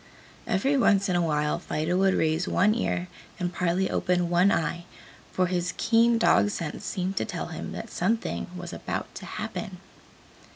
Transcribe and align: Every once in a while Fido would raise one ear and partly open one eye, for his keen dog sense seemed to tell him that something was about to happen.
Every 0.47 0.75
once 0.75 1.09
in 1.09 1.15
a 1.15 1.21
while 1.21 1.59
Fido 1.59 1.95
would 1.97 2.15
raise 2.15 2.47
one 2.47 2.73
ear 2.73 3.07
and 3.39 3.53
partly 3.53 3.87
open 3.87 4.31
one 4.31 4.51
eye, 4.51 4.85
for 5.31 5.45
his 5.45 5.75
keen 5.77 6.17
dog 6.17 6.49
sense 6.49 6.83
seemed 6.83 7.17
to 7.17 7.23
tell 7.25 7.49
him 7.49 7.71
that 7.73 7.91
something 7.91 8.47
was 8.57 8.73
about 8.73 9.13
to 9.13 9.27
happen. 9.27 9.77